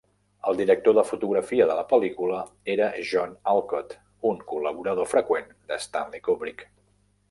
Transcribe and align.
El 0.51 0.55
director 0.61 0.95
de 0.97 1.03
fotografia 1.09 1.67
de 1.71 1.75
la 1.81 1.83
pel·lícula 1.91 2.41
era 2.77 2.89
John 3.11 3.37
Alcott, 3.55 3.97
un 4.33 4.43
col·laborador 4.55 5.15
freqüent 5.17 5.51
de 5.73 5.83
Stanley 5.89 6.29
Kubrick. 6.31 6.71